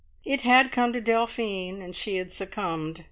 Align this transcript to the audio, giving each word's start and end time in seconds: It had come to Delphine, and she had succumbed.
It 0.25 0.41
had 0.41 0.71
come 0.71 0.93
to 0.93 0.99
Delphine, 0.99 1.79
and 1.83 1.95
she 1.95 2.15
had 2.15 2.31
succumbed. 2.31 2.99